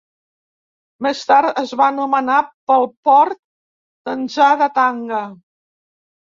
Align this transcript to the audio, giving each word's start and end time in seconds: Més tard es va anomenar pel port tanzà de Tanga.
Més 1.07 1.21
tard 1.31 1.61
es 1.63 1.73
va 1.81 1.89
anomenar 1.89 2.39
pel 2.73 2.87
port 3.11 3.39
tanzà 4.11 4.51
de 4.65 4.73
Tanga. 4.83 5.25